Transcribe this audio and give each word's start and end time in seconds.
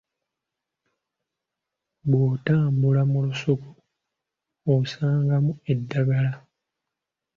Bw’otambula 2.09 3.01
mu 3.11 3.19
lusuku 3.27 3.69
osangamu 4.73 5.51
endagala. 5.71 6.31